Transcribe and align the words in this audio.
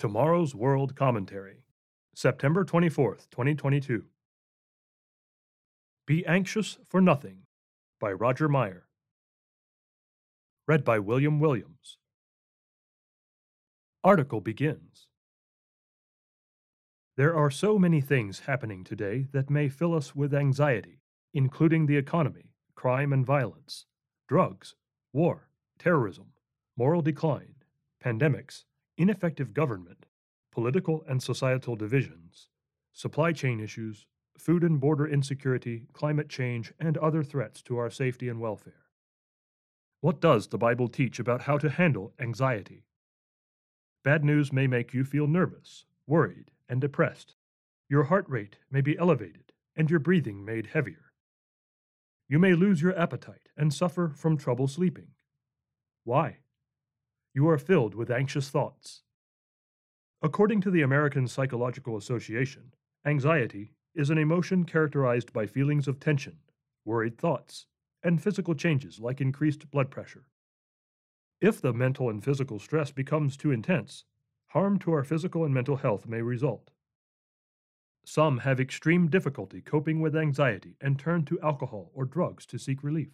Tomorrow's 0.00 0.54
World 0.54 0.96
Commentary, 0.96 1.58
September 2.14 2.64
24th, 2.64 3.28
2022. 3.30 4.06
Be 6.06 6.24
Anxious 6.24 6.78
for 6.88 7.02
Nothing 7.02 7.40
by 8.00 8.10
Roger 8.10 8.48
Meyer. 8.48 8.86
Read 10.66 10.84
by 10.84 10.98
William 10.98 11.38
Williams. 11.38 11.98
Article 14.02 14.40
begins. 14.40 15.08
There 17.18 17.36
are 17.36 17.50
so 17.50 17.78
many 17.78 18.00
things 18.00 18.44
happening 18.46 18.84
today 18.84 19.26
that 19.32 19.50
may 19.50 19.68
fill 19.68 19.94
us 19.94 20.16
with 20.16 20.32
anxiety, 20.32 21.02
including 21.34 21.84
the 21.84 21.98
economy, 21.98 22.54
crime 22.74 23.12
and 23.12 23.26
violence, 23.26 23.84
drugs, 24.26 24.76
war, 25.12 25.50
terrorism, 25.78 26.28
moral 26.74 27.02
decline, 27.02 27.56
pandemics, 28.02 28.64
ineffective 29.00 29.54
government, 29.54 30.04
political 30.52 31.02
and 31.08 31.22
societal 31.22 31.74
divisions, 31.74 32.50
supply 32.92 33.32
chain 33.32 33.58
issues, 33.58 34.06
food 34.36 34.62
and 34.62 34.78
border 34.78 35.06
insecurity, 35.06 35.86
climate 35.94 36.28
change, 36.28 36.70
and 36.78 36.98
other 36.98 37.22
threats 37.22 37.62
to 37.62 37.78
our 37.78 37.88
safety 37.88 38.28
and 38.28 38.38
welfare. 38.40 38.84
What 40.02 40.20
does 40.20 40.48
the 40.48 40.58
Bible 40.58 40.88
teach 40.88 41.18
about 41.18 41.42
how 41.42 41.56
to 41.58 41.70
handle 41.70 42.12
anxiety? 42.20 42.84
Bad 44.04 44.22
news 44.22 44.52
may 44.52 44.66
make 44.66 44.92
you 44.92 45.04
feel 45.04 45.26
nervous, 45.26 45.86
worried, 46.06 46.50
and 46.68 46.78
depressed. 46.78 47.36
Your 47.88 48.04
heart 48.04 48.26
rate 48.28 48.58
may 48.70 48.82
be 48.82 48.98
elevated, 48.98 49.52
and 49.74 49.90
your 49.90 50.00
breathing 50.00 50.44
made 50.44 50.66
heavier. 50.66 51.12
You 52.28 52.38
may 52.38 52.52
lose 52.52 52.82
your 52.82 52.98
appetite 52.98 53.48
and 53.56 53.72
suffer 53.72 54.12
from 54.14 54.36
trouble 54.36 54.68
sleeping. 54.68 55.08
Why? 56.04 56.38
You 57.32 57.48
are 57.48 57.58
filled 57.58 57.94
with 57.94 58.10
anxious 58.10 58.48
thoughts. 58.48 59.02
According 60.22 60.60
to 60.62 60.70
the 60.70 60.82
American 60.82 61.28
Psychological 61.28 61.96
Association, 61.96 62.74
anxiety 63.06 63.72
is 63.94 64.10
an 64.10 64.18
emotion 64.18 64.64
characterized 64.64 65.32
by 65.32 65.46
feelings 65.46 65.88
of 65.88 66.00
tension, 66.00 66.38
worried 66.84 67.16
thoughts, 67.16 67.66
and 68.02 68.22
physical 68.22 68.54
changes 68.54 68.98
like 68.98 69.20
increased 69.20 69.70
blood 69.70 69.90
pressure. 69.90 70.24
If 71.40 71.60
the 71.60 71.72
mental 71.72 72.10
and 72.10 72.22
physical 72.22 72.58
stress 72.58 72.90
becomes 72.90 73.36
too 73.36 73.50
intense, 73.50 74.04
harm 74.48 74.78
to 74.80 74.92
our 74.92 75.04
physical 75.04 75.44
and 75.44 75.54
mental 75.54 75.76
health 75.76 76.06
may 76.06 76.22
result. 76.22 76.70
Some 78.04 78.38
have 78.38 78.60
extreme 78.60 79.08
difficulty 79.08 79.60
coping 79.60 80.00
with 80.00 80.16
anxiety 80.16 80.76
and 80.80 80.98
turn 80.98 81.24
to 81.26 81.40
alcohol 81.40 81.90
or 81.94 82.04
drugs 82.04 82.44
to 82.46 82.58
seek 82.58 82.82
relief. 82.82 83.12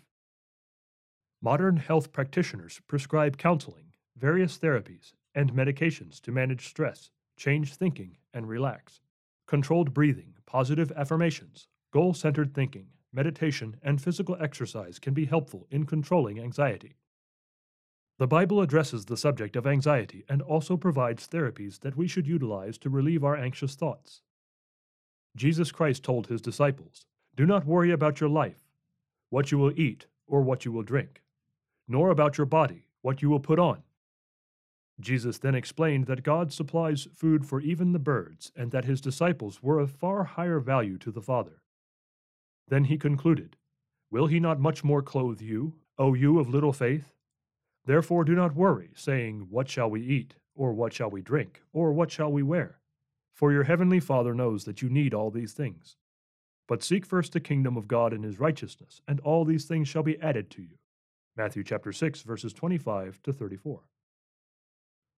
Modern 1.43 1.77
health 1.77 2.13
practitioners 2.13 2.81
prescribe 2.89 3.37
counseling 3.37 3.86
various 4.17 4.59
therapies, 4.59 5.13
and 5.35 5.53
medications 5.53 6.21
to 6.23 6.33
manage 6.33 6.67
stress, 6.67 7.11
change 7.37 7.75
thinking, 7.75 8.17
and 8.33 8.49
relax. 8.49 9.01
Controlled 9.47 9.93
breathing, 9.93 10.35
positive 10.47 10.91
affirmations, 10.97 11.69
goal 11.93 12.15
centered 12.15 12.55
thinking, 12.55 12.87
meditation, 13.13 13.77
and 13.83 14.01
physical 14.01 14.37
exercise 14.41 14.99
can 14.99 15.15
be 15.15 15.27
helpful 15.27 15.67
in 15.71 15.85
controlling 15.85 16.41
anxiety. 16.41 16.97
The 18.19 18.27
Bible 18.27 18.63
addresses 18.63 19.05
the 19.05 19.17
subject 19.17 19.57
of 19.57 19.67
anxiety 19.67 20.25
and 20.29 20.41
also 20.41 20.79
provides 20.79 21.29
therapies 21.29 21.81
that 21.81 21.97
we 21.97 22.09
should 22.09 22.27
utilize 22.27 22.79
to 22.79 22.91
relieve 22.91 23.23
our 23.23 23.37
anxious 23.37 23.75
thoughts. 23.75 24.23
Jesus 25.37 25.71
Christ 25.71 26.03
told 26.03 26.27
his 26.27 26.41
disciples, 26.41 27.05
Do 27.37 27.45
not 27.45 27.67
worry 27.67 27.91
about 27.91 28.21
your 28.21 28.31
life, 28.31 28.65
what 29.29 29.53
you 29.53 29.59
will 29.59 29.79
eat 29.79 30.07
or 30.27 30.41
what 30.41 30.65
you 30.65 30.73
will 30.73 30.83
drink, 30.83 31.23
nor 31.87 32.09
about 32.09 32.39
your 32.39 32.47
body, 32.47 32.87
what 33.03 33.21
you 33.21 33.29
will 33.29 33.41
put 33.41 33.59
on. 33.59 33.83
Jesus 35.01 35.39
then 35.39 35.55
explained 35.55 36.07
that 36.07 36.23
God 36.23 36.53
supplies 36.53 37.07
food 37.15 37.45
for 37.45 37.61
even 37.61 37.93
the 37.93 37.99
birds, 37.99 38.51
and 38.57 38.71
that 38.71 38.87
his 38.87 39.01
disciples 39.01 39.63
were 39.63 39.79
of 39.79 39.91
far 39.91 40.25
higher 40.25 40.59
value 40.59 40.97
to 40.99 41.11
the 41.11 41.21
Father. 41.21 41.63
Then 42.69 42.85
he 42.85 42.97
concluded, 42.97 43.57
Will 44.11 44.27
he 44.27 44.41
not 44.41 44.59
much 44.59 44.83
more 44.83 45.03
clothe 45.03 45.41
you, 45.41 45.75
O 45.99 46.15
you 46.15 46.39
of 46.39 46.49
little 46.49 46.73
faith? 46.73 47.13
Therefore 47.85 48.25
do 48.25 48.35
not 48.35 48.57
worry, 48.57 48.91
saying, 48.95 49.47
What 49.51 49.69
shall 49.69 49.91
we 49.91 50.03
eat? 50.03 50.35
Or 50.55 50.73
what 50.73 50.95
shall 50.95 51.11
we 51.11 51.21
drink? 51.21 51.63
Or 51.73 51.93
what 51.93 52.11
shall 52.11 52.33
we 52.33 52.43
wear? 52.43 52.81
For 53.35 53.53
your 53.53 53.65
heavenly 53.65 54.01
Father 54.01 54.35
knows 54.35 54.65
that 54.65 54.81
you 54.81 54.89
need 54.89 55.13
all 55.13 55.31
these 55.31 55.53
things. 55.53 55.97
But 56.67 56.83
seek 56.83 57.05
first 57.05 57.33
the 57.33 57.41
kingdom 57.41 57.77
of 57.77 57.87
God 57.87 58.13
and 58.13 58.25
his 58.25 58.41
righteousness, 58.41 59.03
and 59.07 59.21
all 59.21 59.45
these 59.45 59.67
things 59.67 59.89
shall 59.89 60.03
be 60.03 60.21
added 60.21 60.51
to 60.53 60.63
you. 60.63 60.79
Matthew 61.37 61.63
chapter 61.63 61.93
6 61.93 62.23
verses 62.23 62.55
25 62.55 63.23
to 63.23 63.33
34. 63.33 63.83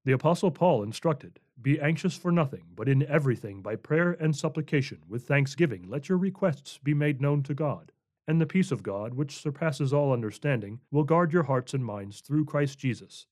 The 0.08 0.14
Apostle 0.14 0.50
Paul 0.50 0.84
instructed, 0.84 1.38
Be 1.60 1.78
anxious 1.78 2.16
for 2.16 2.32
nothing, 2.32 2.64
but 2.74 2.88
in 2.88 3.02
everything 3.02 3.60
by 3.60 3.76
prayer 3.76 4.12
and 4.12 4.34
supplication, 4.34 5.02
with 5.06 5.28
thanksgiving, 5.28 5.84
let 5.86 6.08
your 6.08 6.16
requests 6.16 6.78
be 6.78 6.94
made 6.94 7.20
known 7.20 7.42
to 7.42 7.52
God. 7.52 7.92
And 8.26 8.40
the 8.40 8.46
peace 8.46 8.72
of 8.72 8.82
God, 8.82 9.12
which 9.12 9.36
surpasses 9.36 9.92
all 9.92 10.14
understanding, 10.14 10.80
will 10.90 11.04
guard 11.04 11.30
your 11.30 11.42
hearts 11.42 11.74
and 11.74 11.84
minds 11.84 12.22
through 12.22 12.46
Christ 12.46 12.78
Jesus. 12.78 13.26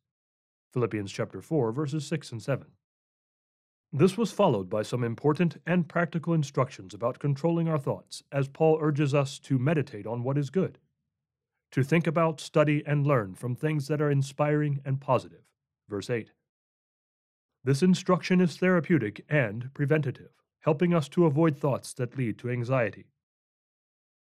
Philippians 0.75 1.11
chapter 1.11 1.41
4, 1.41 1.73
verses 1.73 2.07
6 2.07 2.33
and 2.33 2.43
7. 2.43 2.67
This 3.91 4.19
was 4.19 4.31
followed 4.31 4.69
by 4.69 4.83
some 4.83 5.03
important 5.03 5.57
and 5.67 5.89
practical 5.89 6.35
instructions 6.35 6.93
about 6.93 7.19
controlling 7.19 7.69
our 7.69 7.79
thoughts, 7.79 8.23
as 8.31 8.49
Paul 8.49 8.77
urges 8.83 9.15
us 9.15 9.39
to 9.39 9.59
meditate 9.59 10.07
on 10.07 10.23
what 10.23 10.37
is 10.37 10.51
good, 10.51 10.77
to 11.71 11.83
think 11.83 12.07
about, 12.07 12.39
study, 12.39 12.83
and 12.87 13.07
learn 13.07 13.35
from 13.35 13.55
things 13.55 13.89
that 13.89 14.03
are 14.03 14.11
inspiring 14.11 14.83
and 14.85 15.01
positive. 15.01 15.41
Verse 15.89 16.11
8. 16.11 16.33
This 17.67 17.83
instruction 17.83 18.41
is 18.41 18.57
therapeutic 18.57 19.25
and 19.29 19.75
preventative, 19.75 20.31
helping 20.61 20.95
us 20.95 21.09
to 21.09 21.27
avoid 21.27 21.59
thoughts 21.59 21.93
that 21.95 22.17
lead 22.17 22.39
to 22.39 22.49
anxiety. 22.49 23.07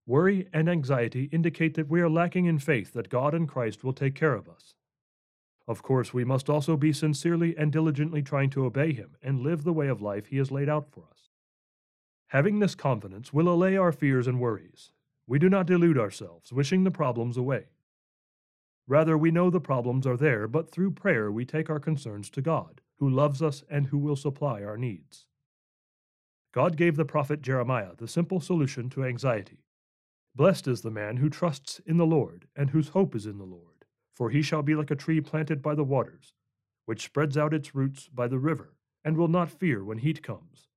Worry 0.08 0.48
and 0.54 0.70
anxiety 0.70 1.26
indicate 1.26 1.74
that 1.74 1.90
we 1.90 2.00
are 2.00 2.10
lacking 2.10 2.46
in 2.46 2.58
faith 2.58 2.94
that 2.94 3.10
God 3.10 3.34
and 3.34 3.46
Christ 3.46 3.84
will 3.84 3.92
take 3.92 4.16
care 4.16 4.34
of 4.34 4.48
us. 4.48 4.76
Of 5.68 5.84
course, 5.84 6.14
we 6.14 6.24
must 6.24 6.50
also 6.50 6.78
be 6.78 6.94
sincerely 6.94 7.54
and 7.58 7.70
diligently 7.70 8.22
trying 8.22 8.50
to 8.52 8.64
obey 8.64 8.94
Him 8.94 9.18
and 9.22 9.42
live 9.42 9.66
the 9.66 9.74
way 9.74 9.90
of 9.90 10.02
life 10.02 10.28
He 10.28 10.38
has 10.38 10.50
laid 10.50 10.70
out 10.70 10.88
for 10.90 11.04
us. 11.12 11.28
Having 12.28 12.60
this 12.60 12.76
confidence 12.76 13.34
will 13.34 13.50
allay 13.50 13.76
our 13.76 13.92
fears 13.92 14.26
and 14.26 14.40
worries. 14.40 14.94
We 15.28 15.38
do 15.38 15.50
not 15.50 15.68
delude 15.68 15.98
ourselves, 15.98 16.54
wishing 16.54 16.86
the 16.86 16.92
problems 16.92 17.36
away. 17.36 17.66
Rather, 18.88 19.18
we 19.18 19.32
know 19.32 19.50
the 19.50 19.62
problems 19.62 20.06
are 20.06 20.18
there, 20.18 20.48
but 20.48 20.70
through 20.70 20.92
prayer 20.92 21.32
we 21.32 21.46
take 21.46 21.70
our 21.70 21.80
concerns 21.80 22.30
to 22.30 22.42
God 22.42 22.82
who 22.98 23.10
loves 23.10 23.42
us 23.42 23.64
and 23.70 23.88
who 23.88 23.98
will 23.98 24.16
supply 24.16 24.64
our 24.64 24.78
needs. 24.78 25.28
God 26.54 26.78
gave 26.78 26.96
the 26.96 27.06
prophet 27.06 27.42
Jeremiah 27.42 27.96
the 27.98 28.08
simple 28.08 28.40
solution 28.40 28.90
to 28.92 29.04
anxiety. 29.04 29.66
Blessed 30.36 30.68
is 30.68 30.82
the 30.82 30.92
man 30.92 31.18
who 31.18 31.30
trusts 31.30 31.82
in 31.86 31.98
the 31.98 32.06
Lord 32.06 32.48
and 32.56 32.70
whose 32.70 32.90
hope 32.90 33.16
is 33.16 33.26
in 33.26 33.38
the 33.38 33.44
Lord, 33.44 33.86
for 34.14 34.30
he 34.30 34.42
shall 34.42 34.62
be 34.62 34.76
like 34.76 34.92
a 34.92 34.96
tree 34.96 35.20
planted 35.20 35.62
by 35.62 35.76
the 35.76 35.84
waters, 35.84 36.34
which 36.86 37.04
spreads 37.04 37.38
out 37.38 37.54
its 37.54 37.76
roots 37.76 38.08
by 38.08 38.28
the 38.28 38.40
river, 38.40 38.76
and 39.04 39.18
will 39.18 39.28
not 39.28 39.50
fear 39.50 39.84
when 39.84 39.98
heat 39.98 40.24
comes. 40.24 40.68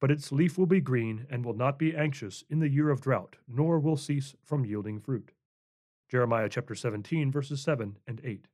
But 0.00 0.10
its 0.10 0.32
leaf 0.32 0.58
will 0.58 0.66
be 0.66 0.80
green 0.80 1.26
and 1.30 1.44
will 1.44 1.54
not 1.54 1.78
be 1.78 1.96
anxious 1.96 2.42
in 2.50 2.58
the 2.58 2.68
year 2.68 2.90
of 2.90 3.00
drought, 3.00 3.36
nor 3.48 3.78
will 3.78 3.96
cease 3.96 4.34
from 4.42 4.64
yielding 4.64 5.00
fruit. 5.00 5.32
Jeremiah 6.12 6.50
chapter 6.50 6.74
17 6.74 7.32
verses 7.32 7.62
7 7.62 7.96
and 8.06 8.20
8. 8.22 8.46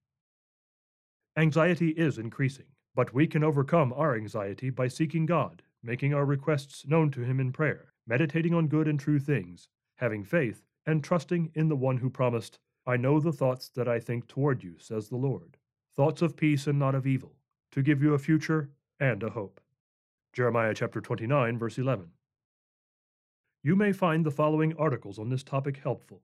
Anxiety 1.37 1.89
is 1.89 2.17
increasing, 2.17 2.67
but 2.95 3.13
we 3.13 3.27
can 3.27 3.43
overcome 3.43 3.93
our 3.95 4.15
anxiety 4.15 4.71
by 4.71 4.87
seeking 4.87 5.27
God, 5.27 5.65
making 5.83 6.15
our 6.15 6.25
requests 6.25 6.87
known 6.87 7.11
to 7.11 7.23
Him 7.23 7.41
in 7.41 7.51
prayer, 7.51 7.93
meditating 8.07 8.55
on 8.55 8.69
good 8.69 8.87
and 8.87 9.01
true 9.01 9.19
things, 9.19 9.67
having 9.97 10.23
faith, 10.23 10.63
and 10.87 11.03
trusting 11.03 11.51
in 11.57 11.67
the 11.69 11.75
one 11.75 11.97
who 11.97 12.09
promised, 12.09 12.61
I 12.87 12.97
know 12.97 13.19
the 13.19 13.33
thoughts 13.33 13.71
that 13.71 13.89
I 13.89 13.99
think 13.99 14.29
toward 14.29 14.63
you, 14.63 14.77
says 14.79 15.09
the 15.09 15.17
Lord, 15.17 15.57
thoughts 15.97 16.23
of 16.23 16.37
peace 16.37 16.69
and 16.69 16.79
not 16.79 16.95
of 16.95 17.09
evil, 17.09 17.35
to 17.73 17.83
give 17.83 18.01
you 18.01 18.15
a 18.15 18.21
future 18.21 18.71
and 19.01 19.21
a 19.25 19.31
hope. 19.31 19.61
Jeremiah 20.33 20.75
chapter 20.75 21.01
29, 21.01 21.59
verse 21.59 21.77
11. 21.77 22.07
You 23.65 23.75
may 23.75 23.91
find 23.91 24.25
the 24.25 24.31
following 24.31 24.77
articles 24.77 25.19
on 25.19 25.29
this 25.29 25.43
topic 25.43 25.81
helpful 25.83 26.23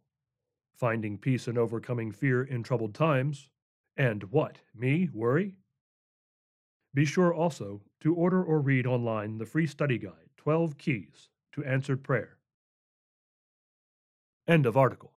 Finding 0.75 1.19
Peace 1.19 1.49
and 1.49 1.57
Overcoming 1.57 2.13
Fear 2.13 2.45
in 2.45 2.63
Troubled 2.63 2.95
Times, 2.95 3.49
and 3.97 4.25
what, 4.25 4.59
me, 4.75 5.09
worry? 5.13 5.57
Be 6.93 7.05
sure 7.05 7.33
also 7.33 7.83
to 8.01 8.15
order 8.15 8.43
or 8.43 8.61
read 8.61 8.87
online 8.87 9.39
the 9.39 9.47
free 9.47 9.67
study 9.67 9.99
guide, 9.99 10.31
12 10.37 10.77
Keys 10.77 11.31
to 11.53 11.65
Answered 11.65 12.03
Prayer. 12.03 12.39
End 14.47 14.67
of 14.67 14.77
article. 14.77 15.14